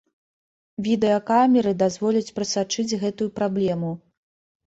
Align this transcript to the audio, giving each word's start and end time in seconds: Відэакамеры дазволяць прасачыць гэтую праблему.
Відэакамеры 0.85 1.73
дазволяць 1.83 2.33
прасачыць 2.39 2.97
гэтую 3.05 3.27
праблему. 3.39 3.91